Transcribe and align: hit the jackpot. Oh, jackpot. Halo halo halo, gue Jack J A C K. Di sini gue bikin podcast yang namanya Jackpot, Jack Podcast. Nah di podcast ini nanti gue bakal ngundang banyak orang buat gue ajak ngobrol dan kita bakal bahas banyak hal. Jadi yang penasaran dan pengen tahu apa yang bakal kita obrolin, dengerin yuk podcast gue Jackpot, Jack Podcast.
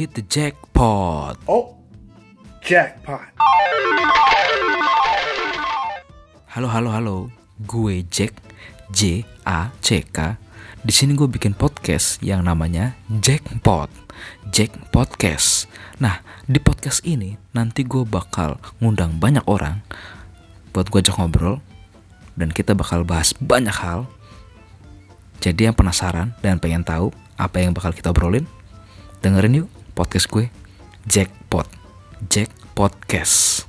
hit 0.00 0.16
the 0.16 0.24
jackpot. 0.32 1.36
Oh, 1.44 1.76
jackpot. 2.64 3.20
Halo 6.48 6.72
halo 6.72 6.88
halo, 6.88 7.16
gue 7.68 8.00
Jack 8.08 8.32
J 8.88 9.28
A 9.44 9.68
C 9.84 10.00
K. 10.08 10.40
Di 10.80 10.88
sini 10.88 11.12
gue 11.12 11.28
bikin 11.28 11.52
podcast 11.52 12.16
yang 12.24 12.48
namanya 12.48 12.96
Jackpot, 13.12 13.92
Jack 14.48 14.72
Podcast. 14.88 15.68
Nah 16.00 16.24
di 16.48 16.56
podcast 16.56 17.04
ini 17.04 17.36
nanti 17.52 17.84
gue 17.84 18.08
bakal 18.08 18.56
ngundang 18.80 19.20
banyak 19.20 19.44
orang 19.44 19.84
buat 20.72 20.88
gue 20.88 21.04
ajak 21.04 21.20
ngobrol 21.20 21.60
dan 22.40 22.48
kita 22.48 22.72
bakal 22.72 23.04
bahas 23.04 23.36
banyak 23.36 23.76
hal. 23.76 24.08
Jadi 25.44 25.68
yang 25.68 25.76
penasaran 25.76 26.32
dan 26.40 26.56
pengen 26.56 26.88
tahu 26.88 27.12
apa 27.36 27.60
yang 27.60 27.76
bakal 27.76 27.92
kita 27.92 28.16
obrolin, 28.16 28.48
dengerin 29.20 29.60
yuk 29.60 29.68
podcast 30.00 30.32
gue 30.32 30.48
Jackpot, 31.04 31.68
Jack 32.32 32.48
Podcast. 32.72 33.59